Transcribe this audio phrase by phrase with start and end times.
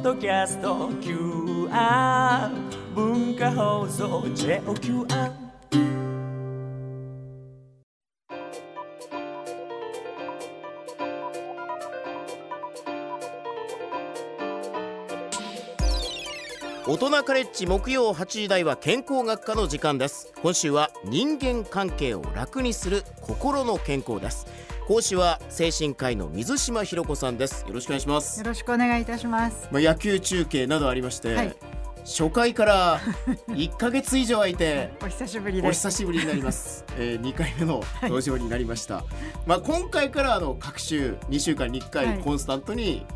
[0.00, 2.50] ッドキャスト QR
[2.94, 5.50] 文化放送 JOQR
[16.86, 20.32] 大人カレッジ木曜8時台は健康学科の時間です。
[20.42, 24.46] 今週は人間関係を楽にする心の健康です。
[24.90, 27.64] 講師は精神科医の水島ひろ子さんです。
[27.64, 28.40] よろしくお願いします。
[28.40, 29.68] よろしくお願いいたします。
[29.70, 31.56] まあ、野球中継などありまして、はい。
[32.04, 33.00] 初回から
[33.50, 35.88] 1ヶ月以上空いて お久しぶりおです。
[35.88, 39.04] 久しぶりになります、えー、2回目の登場になりました、
[39.46, 42.18] まあ今回からあの各週2週間に1回はい。
[42.18, 43.06] コンスタントに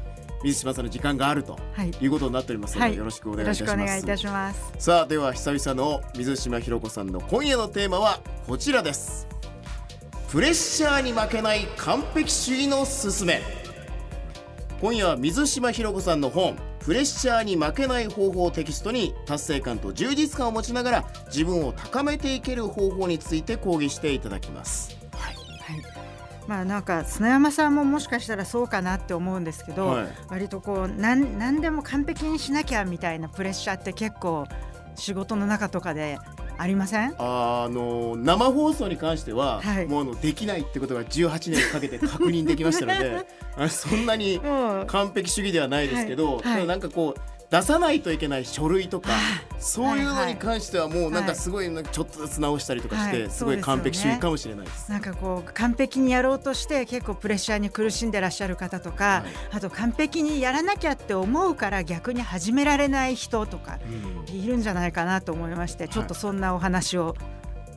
[0.45, 1.91] 水島さんの時間があるとはい。
[2.01, 2.96] いうことになっておりますので、はい。
[2.96, 3.74] よろしくお願いいたします。
[3.74, 4.73] お願いいたします。
[4.79, 9.27] さあでは久々の水島ひろ子さんの今夜のテーマはこちらです
[10.34, 13.41] プレッシャーに負けない完璧主義のすすめ。
[14.80, 24.99] 今夜は水島ひろ子さんの本プレッシャーに負けない方法テキストに達成感と充実感を持ちながら自分を高めていける方法について講義していただきます。
[25.12, 25.35] はい。
[25.37, 25.82] はい。
[26.49, 30.09] まあなんか砂山さんももしかしたらそうかなって思うんですけど、はい。
[30.30, 34.49] 割とこうなん何でも完璧にしなきゃみたいなプレッシャーって結構
[34.96, 36.18] 仕事の中とかで
[36.57, 37.15] ありません？
[37.19, 39.87] あの生放送に関しては、はい。
[39.87, 43.27] もうあのできないってことが18年かけて確認できましたので
[43.69, 44.41] そんなに
[44.87, 46.35] 完璧主義ではないですけど、はい。
[46.35, 46.43] はい。
[46.43, 47.21] ただなんかこう
[47.55, 49.10] 出さないといけない書類とか、
[49.60, 53.30] そういうのに関してはもうなんかすごいなんかちょっとずつ直したりとかして、はい。
[53.30, 54.91] すごい完璧主義かもしれないです。
[54.91, 59.57] なんかこう完璧にやろうとして結構プレッシャーに苦しんでらっしゃる方とか、はい。
[59.57, 63.79] あと完璧にやらなきゃって思うから逆に始められない人とか
[64.28, 64.37] うん。
[64.37, 67.15] いるんじゃないかなと思いまして、ちょっとそんなお話を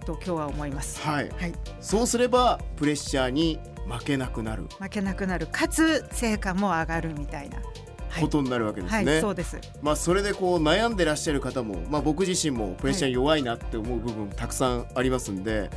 [0.08, 1.00] と今日は思います。
[1.02, 4.64] はい、はい、そうすればプレッシャーに負けなくなる。
[4.80, 5.46] 負けなくなる。
[5.46, 7.87] かつ成果も上がるみたいな、はい
[8.20, 9.22] ことになるわけですはい、ね。
[9.22, 9.58] そうです。
[9.82, 15.70] まあそれでこう悩んでらっしゃる方も、まあ、僕自身もプレッシャーに弱いなって思う部分たくさんありますんで、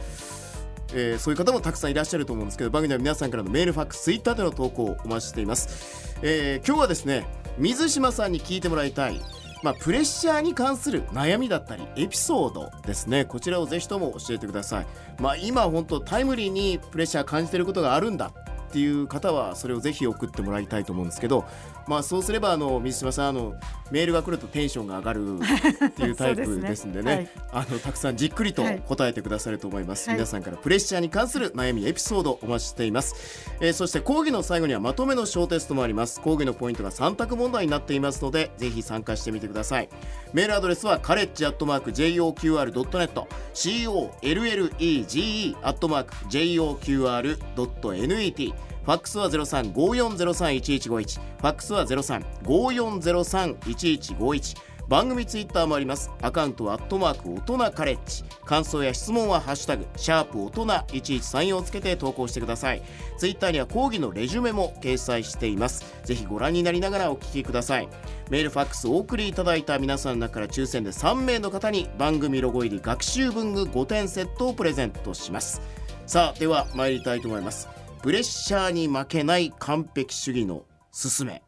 [0.92, 7.26] えーそういう方もたくさんいらっしゃると思うんですけど番組では皆さんからのメールファックスツイッターでの投稿をお待ちしています、えー今日はですね
[7.58, 9.20] 水島さんに聞いてもらいたい
[9.62, 13.26] まあ、プレッシャーに関する悩みだったりエピソードですね。
[13.26, 14.86] こちらをぜひとも教えてください、
[15.20, 18.32] まあ、今本当タイムリーにプレッシャー感じてることがあるんだ
[18.70, 21.44] っていう方はそれをぜひ送ってもらいたいと思うんですけど、
[21.90, 23.54] まあ、そうすればあの水島さんあの
[23.90, 25.38] メールが来るとテンションが上がる
[25.86, 27.12] っていう タイプですんでね。
[27.12, 27.28] はい。
[27.50, 28.82] あのたくさんじっくりとはい。
[28.86, 30.16] 答えてくださると思います、はい。
[30.16, 33.16] 皆さんからプレッシャーに関する悩みエピソードお待ちしています、
[33.60, 36.20] えーそして講義の最後にはまとめの小テストもあります。
[36.20, 39.88] 講義のポイントが3択問題になっていますのでぜひ参加してみてください。
[40.32, 48.54] メールアドレスはカレッジアットマーク JOQR.net COLLEGE アットマーク JOQR.net
[48.84, 56.10] ファックスは0354031151ファックスは0354031151番組ツイッターもあります。
[56.20, 58.24] アカウントはアットマーク大人カレッジ。
[58.44, 62.82] 感想や質問はハッシュタグシャープ大人1134をつけて投稿してください。
[63.16, 65.84] ツイッターには講義のレジュメも掲載しています。
[66.02, 67.88] ぜひご覧になりながらお聞きください。
[68.30, 75.62] メールファックスお送りいただいた皆さんの中から抽選で3名の方に番組ロゴ入り学習文具5点セットをプレゼントします。
[76.04, 77.68] さあでは参りたいと思います。
[78.02, 81.42] プレッシャーに負けない完璧主義のすすめ。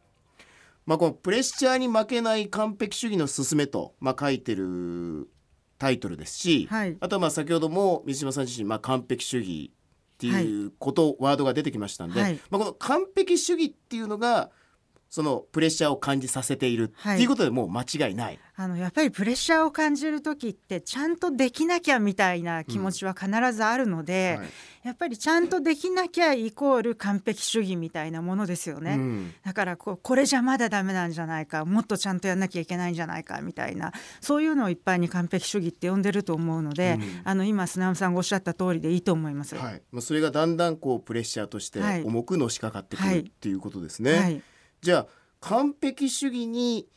[0.85, 5.27] まあ、このプレッシャーに負けない完璧主義のすすめと、まあ、書いてる
[5.79, 6.95] タイトルですし、はい。
[6.99, 12.39] あとはまあ先ほども水島さん自身、まあ、完璧主義っていうこと、ワードが出てきましたんで、はい。
[12.51, 14.51] まあ、この完璧主義っていうのが
[15.13, 16.85] そのプレッシャーを感じさせている。
[16.85, 18.39] ってはいいうことでもう間違いない。
[18.55, 24.49] あのやっぱりプレッシャーを感じる時ってちゃんとできなきゃみたいな気持ちは必ずあるので、はい。
[24.87, 28.93] やっぱりちゃんとできなきゃイコール完璧主義みたいなものですよね。
[28.93, 29.33] うん。
[29.45, 37.21] だからこうこれじゃまだダメなんじゃないかもっとちゃんとやんなきゃいけないんじゃないかみたいなそういうのをいっぱいに完璧主義って呼んでると思うので、うん。
[37.23, 39.55] あの今砂山さんがおっしゃった通りでいいと思います。
[39.55, 39.81] はい。
[39.91, 42.03] まあ、それがだんだんこうプレッシャーとしてはい。
[42.03, 43.23] 重くのしかかってくはい。
[43.23, 44.13] るっていうことですね。
[44.17, 44.41] はい
[44.83, 45.07] じゃあ
[45.39, 46.87] 完璧主義に、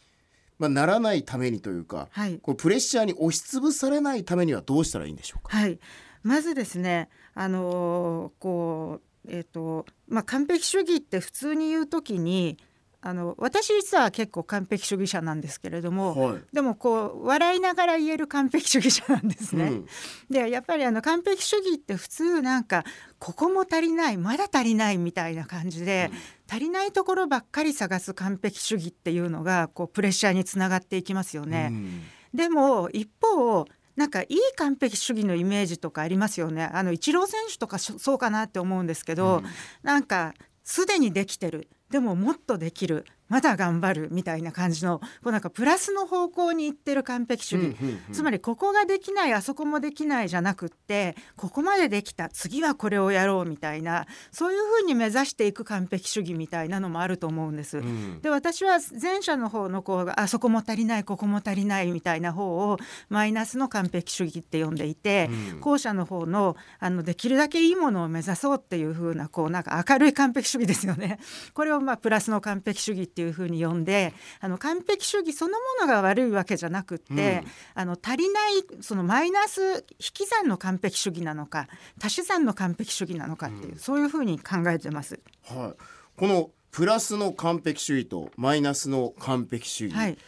[0.58, 5.56] まあ、ならないためにというか、はいこうプレッシャーに押しつぶされないためにはどうしたらいいんでしょうか？
[5.56, 5.78] はい、
[6.22, 12.58] まずですね、あのーこうえっ、とまあ完璧主義って普通に言うときに
[13.02, 19.64] あの私実は結構完璧主義者なんですけれども、はいでもこう笑いながら言える完璧主義者なんですね。
[19.64, 19.86] うん
[20.30, 22.84] でやっぱりあの完璧主義って普通なんか
[23.18, 26.10] ここも足りないまだ足りないみたいな感じで、
[26.50, 31.68] 足りないところばっかり探す完璧主義っていうのがこうプレッシャーにつながっていきますよね。
[31.70, 32.02] うん
[32.34, 33.64] でも一方
[33.96, 36.68] なんかいい完璧主義のイメージとかありますよね。
[36.72, 39.44] あのイチロー選手とかしそうかなって思うんですけど、うん
[39.82, 43.04] なんかすでにできてるでももっとできる。
[43.28, 57.78] まだ頑張るみたいな感じのこうなんかプラスの方向に行ってる完璧主義、うんうんうんつまりここができないあそこもできないじゃなくってここまでできた次はこれをやろうみたいなそういうふうに目指していく完璧主義みたいなのもあると思うんです。
[57.78, 62.78] うんで私は前者の方のこうあそこも足りないここも足りないみたいな方を
[63.08, 71.18] マイナスの完璧主義って呼んでいて、うん後者の方のあのできるだけいいものを目指そうっていう風なこうなんか明るい完璧主義ですよね。
[71.54, 78.52] これをまあプラスの完璧主義っていう風に呼んであの完璧主義そのものが悪いわけじゃなくって、あの足りない
[78.82, 81.66] そのマイナス引き算の完璧主義なのか
[81.98, 85.18] 足し算の完璧主義なのかっていう、そういう風に考えてます。
[85.46, 85.82] はい、
[86.14, 90.18] このプラスの完璧主義とマイナスの完璧主義、はい、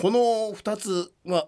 [0.00, 0.18] この
[0.54, 1.46] 2つは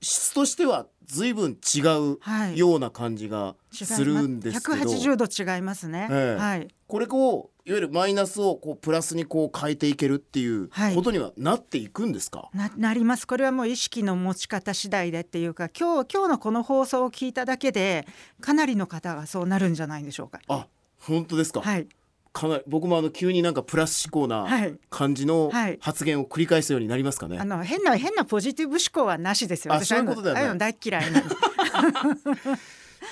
[0.00, 1.82] 質としては随分違
[2.20, 2.54] はい。
[2.54, 6.08] うような感じがするんですけど、180度違いますね。
[6.10, 6.40] ええ。
[6.40, 6.68] はい。
[6.88, 10.94] これをいわゆるマイナスをこうプラスにこう変えていけるっていうはい。
[10.94, 13.26] ことにはなっていくんですか、ななります。
[13.26, 18.06] これはもう意識の持ち方次第でっていうか今日今日のこの放送を聞いただけで
[18.40, 20.38] かなりの方がそうなるんじゃないでしょうか。
[20.46, 20.68] あ
[21.00, 21.88] 本当ですか、はい、
[22.32, 24.78] かなり僕もあの急になんかプラス思考なはい。
[24.88, 25.78] 感じのはい。
[25.80, 29.74] 発言を繰り返すようになりますかね、あの変な変なポジティブ思考はなしですよ。
[29.74, 30.58] あ私そういうことだよね。
[30.60, 31.04] 大っ嫌い。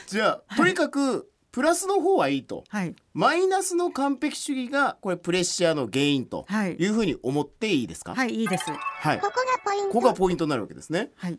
[0.07, 2.65] じゃあとにかくプラスの方はいいと。
[2.69, 2.97] はい。
[3.13, 6.73] マイナスの完璧主義がこれプレッシャーの原因とはい。
[6.75, 8.13] いうふうに思っていいですか？
[8.13, 8.65] はいいいです。
[8.73, 9.21] はい。
[9.21, 9.89] ここがポイント。
[9.91, 11.13] ここがポイントになるわけですね。
[11.15, 11.39] はい。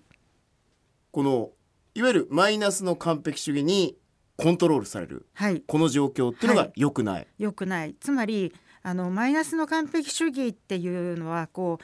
[1.11, 1.49] この
[1.95, 3.97] いわゆるマイナスの完璧主義に
[4.37, 5.61] コントロールされるはい。
[5.67, 6.71] この状況っていうのがはい。
[6.77, 7.93] 良くない、良くない。
[7.99, 8.53] つまり
[8.83, 11.79] あのマイナスの完璧主義っていうのはこ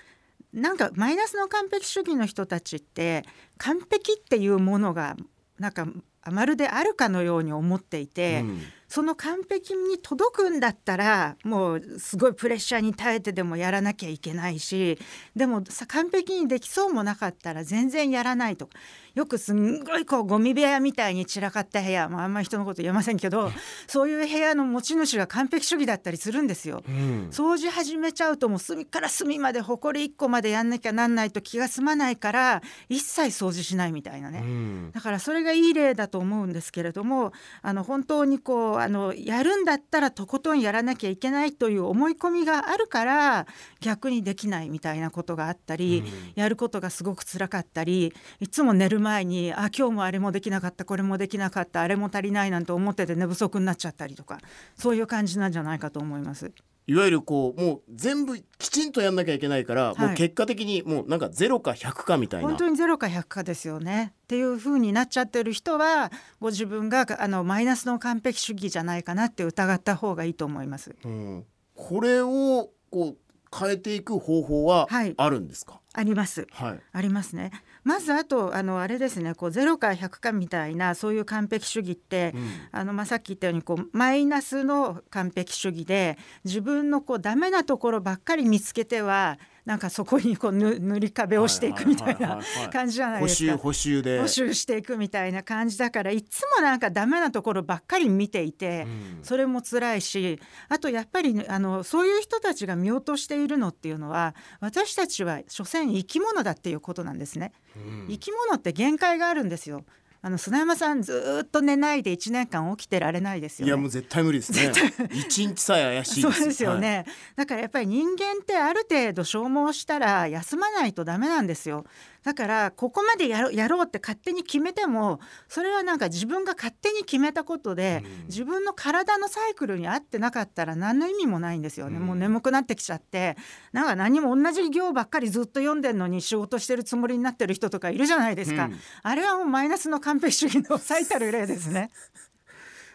[0.53, 3.25] うなんかマイナスの完璧主義の人たちって
[3.57, 5.17] 完璧っていうものが
[5.61, 5.85] なんか
[6.29, 8.61] まるであるかのように思っていて、うん。
[8.91, 14.99] その完璧に届くんだったらもうすごいプレッシャーに耐えてでもやらなきゃいけないし
[15.33, 18.73] でもさ完璧にできそうもなかったら全然やらないとか
[19.15, 23.51] よくすんごいこうゴミ部屋みたいに散らかった部屋、まあ、あんまり人のこと言えませんけど
[23.87, 26.83] そういう部屋の持ち主が完璧主義だったりするんですよ。
[26.87, 27.29] うん。
[27.31, 34.39] 掃除始めちゃうともう隅から隅まで埃一個までやんなきゃなんないと気が済まないから一切掃除しないみたいなね。
[34.39, 34.91] うん。
[34.93, 43.47] だからそれがいい例だと思うんですけれどもあの本当にこうあのやるんだったらとことんやらなきゃいけないという思い込みがあるから
[43.81, 46.03] 逆にできないみたいなことがあったり、
[46.35, 54.39] やることがすごく辛かったりいつも寝る前にあ今日もあれもできなかったこれもできなかったあれも足りないなんて思ってて寝不足になっちゃったりとか
[54.75, 56.51] そういう感じなんじゃないかと思います。
[56.87, 70.95] いわゆるこうもう全部きちんとやんなきゃいけないから、いもう結果的にもうなんかゼロか100かみたいな本当にゼロか100かですよねっていう風になっちゃってる人はご自分があのマイナスの完璧主義じゃないかなって疑った方がいいと思います。
[71.05, 71.45] うん
[71.75, 73.17] これをこう
[73.57, 76.47] 変えていく方法ははいあるんですか、あります。
[76.51, 77.51] はいありますね。
[77.83, 82.41] まずあとあのあれですねこうゼロか100かみたいなそういう完璧主義って、うん。
[82.71, 92.39] あのまあ、さっき言ったようにこうマイナスの完璧主義で自分のこうダメなところばっかり見つけてはなんかそこにこう塗塗り壁をしていくみたいな
[92.71, 93.57] 感じじゃない補ですか修。
[93.57, 107.51] 補修で補修していくみたいな感じだからいつもなんかダメなところばっかり見ていて、うんそれも辛いしあとやっぱりねあのそういう人たちが見落としているのっていうのは私たちは所詮生き物だっていうことなんですね。
[107.75, 109.83] うん生き物って限界があるんですよ。
[110.23, 113.69] あの砂山さんずーっと寝ないで1年間起きてられないですよね。
[113.69, 114.71] いやもう絶対無理ですね。
[115.11, 116.37] 一日さえ怪しいです。
[116.37, 121.85] そうですよね、だからやっぱり人間ってある程度消耗したら休まないとダメなんですよ。
[122.23, 128.27] だからここまでやろやろうって勝手に決めてもそれはなんか自分が勝手に決めたことで、うん。
[128.27, 132.05] 自分の体のサイクルに合ってなかったら何の意味もないんですよね、うん。
[132.05, 133.37] もう眠くなってきちゃって。
[133.73, 138.79] なんか何も同じ行ばっかりずっと読んでるのに仕事してるつもりになってる人とかいるじゃないですか、うん。
[139.01, 141.89] あれはもうマイナスの完璧主義の最たる例ですね。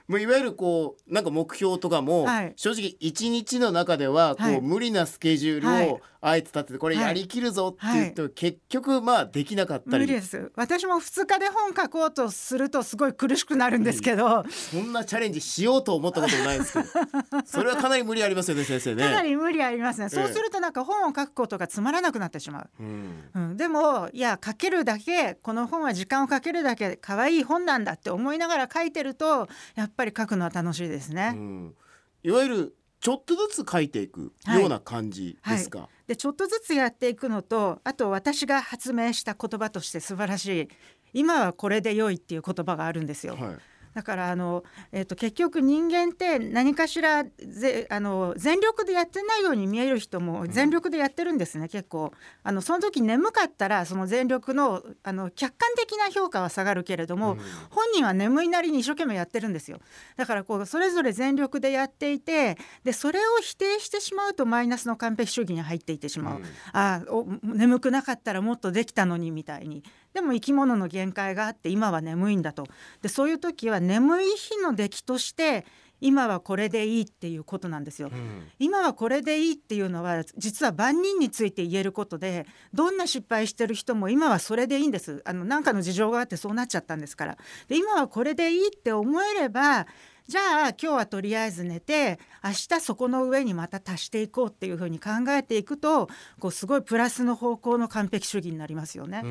[0.06, 2.52] もういわゆるこうなんか目標とかも、はい。
[2.56, 4.60] 正直一日の中ではこう、はい。
[4.60, 5.86] 無理なスケジューはい。
[5.86, 10.06] ルをあえて立ててこれやりきるぞって言っても、結局まあできなかったり。
[10.06, 10.50] 無理です。
[10.56, 16.86] 私も2日で本書こうとするとすごい苦しくなるんですけど、そんなチャレンジしようと思ったこともないですけど。
[17.44, 19.02] それはかなり無理ありますよね先生ね。
[19.02, 23.30] かなり無理ありますね、えそうするとなんか本を書くことがつまらなくなってしまう、うん。
[23.34, 31.74] うん、でもいや書けるだけこの本は時間をかけるだけ可愛い本なんだって思いながら書いてるとやっぱり書くのは楽しいですうね、ん。
[32.22, 35.88] いわゆるちょっとずつ書いていくような感じですか？
[36.08, 40.68] でちょっとずつやっていくのとあと私が発明した言葉として素晴らしい。
[41.12, 43.56] 今はこれで良いっていう言葉があるんですよ、はい
[43.96, 44.62] だからあの、
[44.92, 52.12] えー、と結局人間って何かしらぜあの全力でやってないように見える人も全力でやってるんですね、結構。
[52.42, 57.38] あのその時眠かったらその全力のあの客観的な評価は下がるけれども、
[57.70, 59.80] 本人は眠いなりに一生懸命やってるんですよ。
[60.18, 66.42] だからこうそれぞれ全力でやっていてでそれを否定してしまうとマイナスの完璧主義に入っていってしまう、
[66.74, 69.82] ああ眠くなかったらもっとできたのにみたいに。
[70.12, 72.66] でも生き物の限界があって今は眠いんだと。
[73.02, 75.64] でそういう時は眠い日の出来として
[76.00, 85.22] 今はこれでいいっていうことなんですよ、うん、今はこれでいいっていうのは実は万人について言えることでどんな失敗してる人も今はそれでいいんです。
[85.24, 87.38] あの何かの事情があってそうなっちゃったんですから。
[87.68, 89.86] で今はこれでいいって思えれば
[90.28, 96.08] じゃあ今日はとりあえず寝て明日そこの上にまた足していこうっていうふうに考えていくと
[96.40, 99.22] こうすごいプラスの方向の完璧主義になりますよね。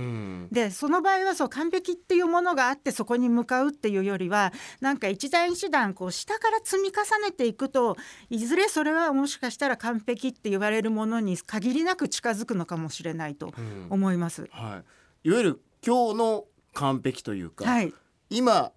[0.51, 7.97] でその場合はそう完璧っていうものがあってそこに向かうっていうよりはなんか一段一段こう下から積み重ねていくと
[8.29, 13.53] いずれそれはもしかしたら完璧って言われるものに限りなく近づくのかもしれないと
[13.89, 14.47] 思います。
[14.51, 14.81] は
[15.23, 17.93] い、いわゆる今日の完璧というか、はい、
[18.29, 18.71] 今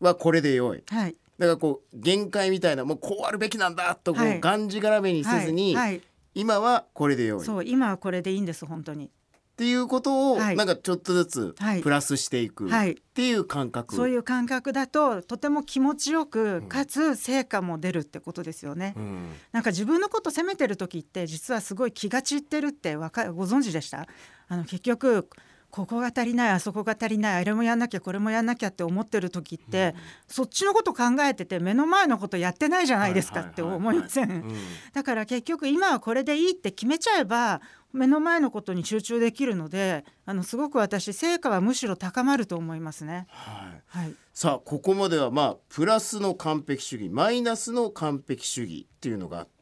[0.00, 5.88] はこれで良い、はい、だからこう限界みたいなもうこうあるべきなんだとこう、がんじがらめにせずに、はい。
[5.88, 6.00] はい、
[6.34, 7.44] 今はこれでよい。
[7.44, 9.06] そう今はこれでいいんです本当に。
[9.06, 24.06] っていうことを、なんかちょっとずつプラスしていくっていう感覚、そういう感覚だととても気持ちよく、かつ成果も出るってことですよね、うん、なんか自分のこと責めてる時って実はすごい気が散ってるってわかご存知でした？
[24.48, 25.28] あの結局
[25.72, 34.44] ここが足りないあそこが足りないあれもやんなきゃこれもやんなきゃって思ってる時って、うん、そっちのこと考えてて目の前のことやってないじゃないですかって思いません？
[34.92, 37.62] だから結局今はこれでいいって決めちゃえば
[37.94, 43.26] 目の前のことに集中できるのであのすごく私成果はむしろ高まると思いますね。
[43.30, 49.61] はい、はい、さあここまではまあプラスの完璧主義マイナスの完璧主義っていうのがあって、は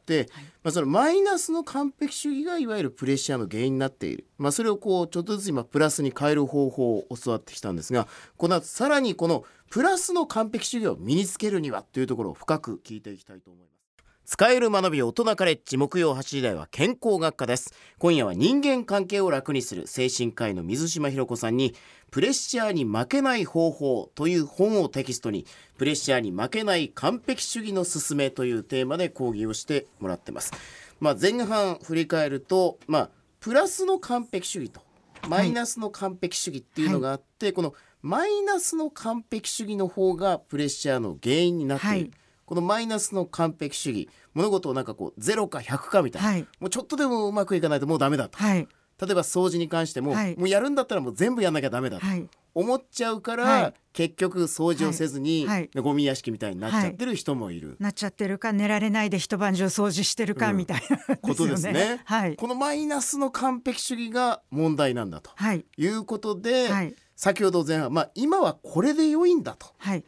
[0.63, 13.80] まあ、そのマイナスの完璧主義がいわゆるプレッシャーの原因になっている、まあ、それをこうちょっとずつ今プラスに変える方法を教わってきたんですがこの後さらにこのプラスの完璧主義を身につけるにはというところを深く聞いていきたいと思います。
[14.25, 17.73] 使える学び大人カレッジ木曜8時台は健康学科です。
[17.97, 21.73] 今夜は人間関係を楽にする精神科医の水島ひろ子さんに
[22.11, 25.45] プレッシャーに負けない方法という本をテキストに
[25.77, 30.53] プレッシャーに負けない完璧主義の勧めというテーマで講義をしてもらってます。
[30.99, 33.09] まあ前半振り返るとまあ
[33.39, 34.81] プラスの完璧主義と
[35.27, 42.11] マイナスの完璧主義っていうのがあって、はい、このマイナスの完璧主義の方がプレッシャーの原因になっている、はい
[42.51, 48.67] このマイナスの完璧主義物事をなんかこうゼロか100かみたいな、はい、もうちょっとでもうまくいかないともうダメだと、はい、
[49.01, 52.05] 例えば掃除に関しても、はい、もうやるんだったらもう全部やんなきゃダメだと、
[52.53, 62.03] 思っちゃうから、結局掃除をせずに、ゴミ屋敷みたいになっちゃってる人もいる、なっちゃってるか寝られないで一晩中掃除してるか、みたいな、ことですね、
[62.37, 65.87] このマイナスの完璧主義が問題なんだと、い。
[65.87, 66.67] うことで、
[67.15, 69.67] 先ほど前半、まあ、今はこれで良いんだと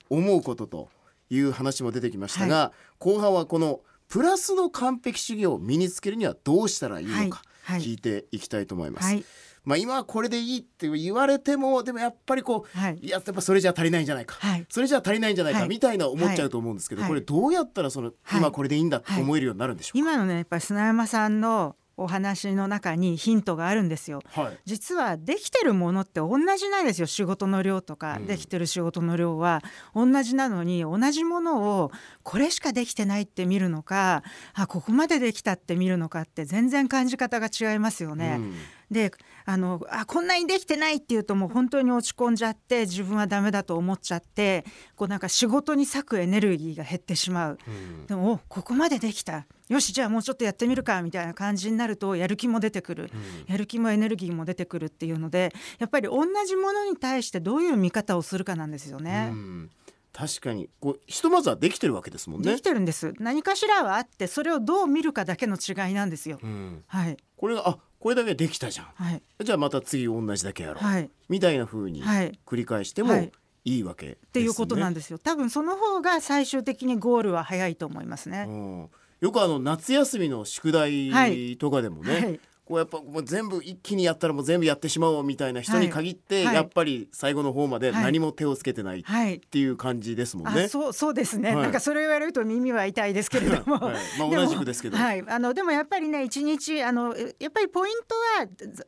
[0.10, 0.90] 思うことと、
[1.36, 9.06] いう話も出てきましたが、はい、後半はこのプラスの完璧主義を身につけるにはどうしたらいいのか聞いていきたいと思います。
[9.06, 9.16] はい。
[9.16, 9.26] はい、
[9.64, 27.08] まあ、今はこれでいいって言われてもでもやっぱりこう、はい、いややっぱそれじゃ足りないんじゃないか、はい、それじゃ足りないんじゃないか、みたいな思っちゃうと思うんですけど、これどうやったらその、今これでいいんだって思えるようになるんでしょうか、今のねやっぱり砂山さんのお話の中にヒントがあるんですよ、はい、実はできてるものって同じなんですよ。
[27.08, 29.62] 仕事の量とか、うん、できてる仕事の量は。
[29.94, 31.92] 同じなのに同じものを
[32.24, 34.24] これしかできてないって見るのか
[34.54, 38.38] あここまでできたって見るのかって全然感じ方が違いますよね。
[38.40, 38.54] うん
[38.94, 39.12] で
[39.46, 49.46] あのあこんなにできてないっていうともう本当に落ち込んじゃって自分はダメだと思っちゃってこうなんか仕事に割くエネルギーが減ってしまう、うん、でもおここまでできた。
[49.70, 53.18] よしじゃあもうちょっとやってみるかみたいな感じになるとやる気も出てくる、う
[53.50, 59.30] ん、やる気もエネルギーも出てくるっていうのでやっぱり同じものに対してどういう見方をするかなんですよね。
[59.32, 59.72] うん。
[60.14, 60.70] 確かに。
[60.80, 62.52] こうひとまずはできてるわけですもんね。
[62.52, 63.14] できてるんです。
[63.20, 67.18] 何かしらはあってそれをどう見るかだけの違いなんですよ、うん、はい。
[67.36, 72.04] これがあこれだけできたじゃん、はい、じゃあまた次同じだけやろう、はい、みたいな風に
[72.46, 73.32] 繰り返してもい。
[73.78, 75.18] いわけ、ね、っていうことなんですよ。
[75.18, 78.90] 多分その方が最終的にゴールは早いと思いますね、うん、
[79.22, 86.56] よくあの夏休みの宿題とかでもね、はいこうやっぱもう全部一気にやったらもう全部やってしまおうみたいな人に限って、はい。
[86.56, 90.64] やっぱり最後の方まで何も手をつけてないっはいていう感じですもんね。
[90.64, 91.64] あそうそうですね、はい。
[91.64, 93.94] なんかそれ言われると耳は痛いですけれども、はい。
[94.18, 94.98] まあでも同じくですけど。
[94.98, 98.48] はい、あのでもやっぱりね一日あのやっぱりポイントは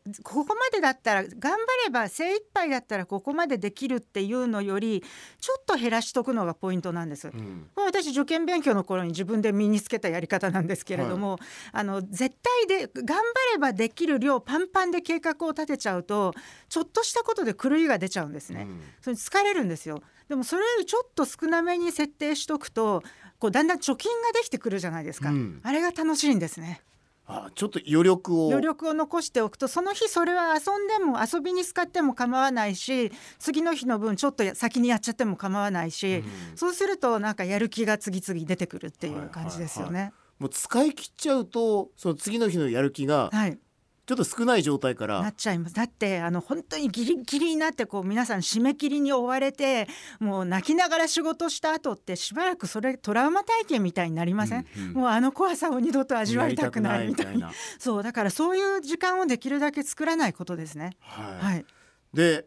[0.10, 5.04] ずここまでだったら頑張れば精一杯だったらここまでできるっていうのより
[5.42, 7.28] ちょっと減らしとくのがポイントなんです。
[7.28, 7.68] うん。
[7.76, 11.40] 私受験勉強の頃に自分で身につけたやり方なんですけれども、
[11.72, 12.36] あの絶
[12.68, 16.34] 対で頑張ればできる量パンパンで計画を立てちゃうと
[16.70, 18.68] ちょっとしたことで狂いが出ちゃうんですね。
[18.70, 18.82] うん。
[19.02, 20.02] それに疲れるんですよ。
[20.28, 23.04] でもそれよりちょっと少なめに設定しとくと
[23.40, 25.60] こうだんだん貯金ができてくるじゃないですか、うん。
[25.64, 26.82] あれが楽しいんですね。
[27.28, 28.50] あちょっと余力を。
[28.50, 36.24] 余力を残しておくとその日それは遊んでも遊びに使っても構わないし次の日の分ちょっとや先にやっちゃっても構わないし、うん。
[36.56, 40.14] そうするとなんかやる気が次々出てくるっていう感じですよね。
[40.40, 43.58] もう使い切っちゃうとその次の日のやる気がはい、
[44.06, 45.22] ちょっと少ない状態から。
[45.22, 45.76] なっちゃいます。
[45.76, 49.88] だってあの本当にギリギリになってこう皆さん締め切りに追われて
[50.20, 54.94] もう泣きながら仕事した後ってしばらくそれトラウマ体験みたいになりません、うんうん。
[54.94, 57.52] もうあの怖さを二度と味わいたくないみたいな。
[57.80, 60.98] そうだからそういう時間をできるだけ作らないことですね。
[61.00, 61.54] はい。
[61.54, 61.66] はい。
[62.14, 62.46] で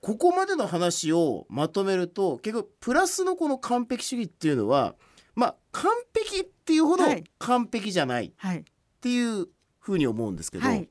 [0.00, 4.94] ここまでの話をまとめると結局プラスのこの完璧主義っていうのはまあ
[5.72, 7.24] 完璧っていうほどはい。
[7.38, 8.64] 完璧じゃないっはい。
[9.00, 9.46] ていう
[9.78, 10.84] ふうに思うんですけど、はい。
[10.84, 10.88] こ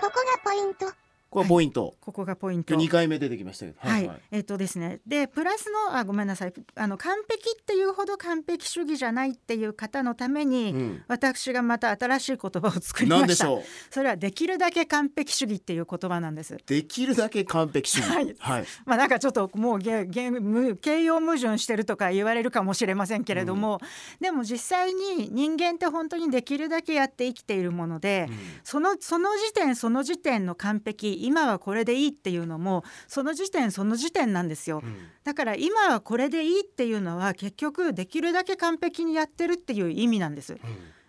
[0.00, 0.12] こが
[0.44, 0.86] ポイント。
[1.30, 2.74] これはポイント、ここがポイント。
[2.74, 4.98] 今日2回目出てきましたけど、はい、えっ、とですね。
[5.06, 6.52] でプラスのあごめんなさい。
[6.74, 11.04] あの完璧っていうほど完璧主義じゃないっていう方のために、うん。
[11.06, 13.62] 私がまた新しい言葉を作りまし何でしたょう。
[13.90, 16.56] それはできるだけ完璧主義っていう言葉なんです。
[16.66, 18.10] できるだけ完璧主義。
[18.10, 18.36] はい。
[18.36, 23.78] はい、まあなんかちょっともうげげ無形容矛盾してるとか言われるかもしれませんけれども、
[24.20, 28.28] でも実際に人間って本当にできるだけやって生きているもので、
[28.64, 34.80] そのその時点その時点の完璧今はこれでいいっていうのもその時点その時点なんですよ。
[34.84, 40.56] うんだから今はこれでいいっていうのは結局できるだけ完璧にやってるっていう意味なんです。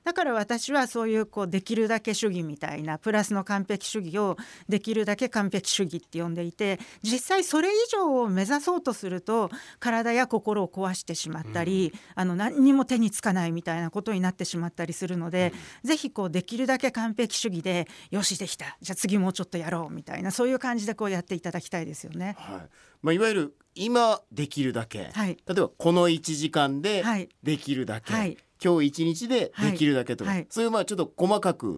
[0.03, 15.53] だから私はそういうこうできるだけ主義みたいなプラスの完璧主義をできるだけ完璧主義って呼んでいて実際それ以上を目指そうとすると体や心を壊してしまったり、あの何にも手につかないみたいなことになってしまったりするので、
[15.83, 18.77] ぜひこうできるだけ完璧主義でよしできた。
[18.81, 22.35] じゃあ次もうちょっとやろうみたいなそういう感じでこうやっていただきたいですよね。
[22.37, 22.61] はい。
[23.01, 25.37] まあ、いわゆる今できるだけ、はい。
[25.47, 27.29] 例えばこの1時間ではい。
[27.43, 30.39] できるだけ、はい今日1日でできるだけとか、はい。
[30.41, 30.47] はい。
[30.49, 31.77] そういうまあちょっと細かく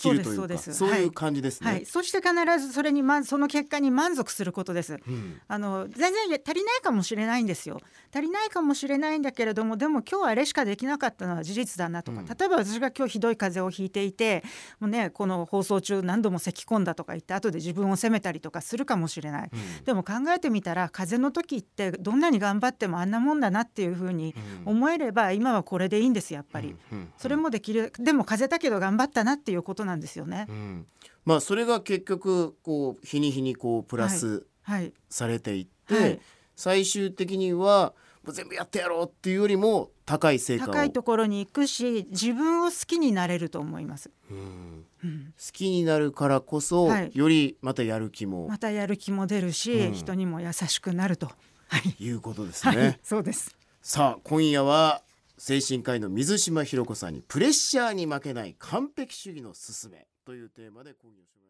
[0.00, 0.74] 切るというか、そうです。
[0.74, 0.92] そうい。
[0.92, 1.70] うはい感じですね。
[1.70, 5.00] はい、そして必ずそれに、ま、その結果に満足することです。
[5.06, 5.40] うん。
[5.48, 7.80] あの全然足りないかもしれないんですよ。
[8.12, 12.26] 足りないかもしれないんだけれどもでも今日あれしかできなかったのは事実だなとか、うん。
[12.26, 14.42] 例えば私が今日ひどい風邪をひいていて
[14.78, 19.84] もう、ね、この放送中何度も咳き込んだとか言って後で自分を責めたりとかするかもしれない、うん。
[19.84, 24.34] でも考えてみたら風邪の時ってどんなに頑張ってもあんなもんだなっていうふうに
[24.64, 26.74] 思えれば今はこれでいいんですやっぱり。
[26.92, 26.98] うん。
[26.98, 27.12] うん。
[27.16, 27.92] それもできる。
[27.98, 30.46] でも風邪だけど頑張ったなっていうことなんですよね。
[30.48, 30.52] う。
[30.52, 30.86] ん。
[31.24, 36.20] まあそれが結局こう日に日にこうプラスはい、されていって、はい。
[36.54, 40.66] 最終的にはもう全部やってやろうっていうよりも高い成果を。
[40.68, 44.10] 高いところに行くし自分を好きになれると思います。
[44.30, 44.84] うん。
[45.02, 45.34] うん。
[45.36, 47.10] 好きになるからこそ、はい。
[47.14, 48.46] よりまたやる気も。
[48.48, 49.92] またやる気も出るし、うん。
[49.94, 51.26] 人にも優しくなると。
[51.26, 52.98] はい、いうことですはね。
[53.00, 53.56] い、そうです。
[53.82, 55.02] さあ今夜は
[55.42, 61.49] 精神科医の水島博子さんにプレッシャーに負けない完璧主義の勧めというテーマで講義をしてもらい